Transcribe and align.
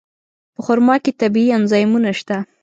په 0.55 0.61
خرما 0.65 0.95
کې 1.03 1.11
طبیعي 1.21 1.51
انزایمونه 1.59 2.11
شته. 2.19 2.37